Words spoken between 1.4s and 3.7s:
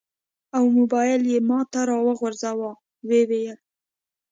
ماته راوغورځاوه. و یې ویل: